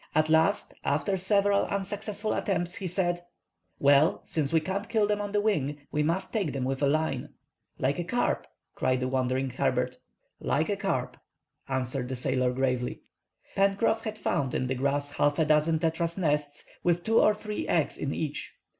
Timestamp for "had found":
14.01-14.55